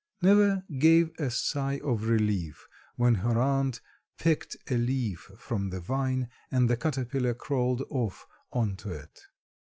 [0.19, 3.81] Neva gave a sigh of relief when her aunt
[4.17, 9.19] picked a leaf from the vine and the caterpillar crawled off on to it.